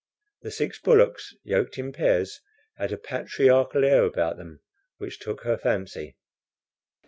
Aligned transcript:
The 0.41 0.49
six 0.49 0.79
bullocks, 0.79 1.35
yoked 1.43 1.77
in 1.77 1.93
pairs, 1.93 2.41
had 2.77 2.91
a 2.91 2.97
patriarchal 2.97 3.85
air 3.85 4.03
about 4.03 4.35
them 4.37 4.61
which 4.97 5.19
took 5.19 5.41
her 5.43 5.59
fancy. 5.59 6.15